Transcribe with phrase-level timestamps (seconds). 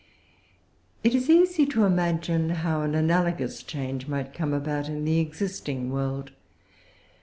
[1.03, 5.91] It is easy to imagine how an analogous change might come about in the existing
[5.91, 6.31] world.